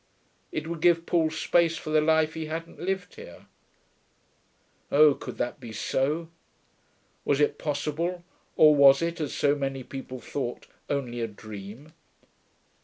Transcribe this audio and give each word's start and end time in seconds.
It 0.51 0.65
would 0.65 0.81
give 0.81 1.05
Paul 1.05 1.29
space 1.29 1.77
for 1.77 1.91
the 1.91 2.01
life 2.01 2.33
he 2.33 2.47
hadn't 2.47 2.79
lived 2.79 3.13
here. 3.17 3.45
Oh, 4.91 5.13
could 5.13 5.37
that 5.37 5.59
be 5.59 5.71
so? 5.71 6.29
Was 7.23 7.39
it 7.39 7.59
possible, 7.59 8.23
or 8.55 8.73
was 8.75 9.03
it, 9.03 9.21
as 9.21 9.31
so 9.31 9.53
many 9.53 9.83
people 9.83 10.19
thought, 10.19 10.65
only 10.89 11.21
a 11.21 11.27
dream? 11.27 11.93